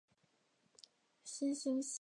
[1.23, 1.89] 新兴线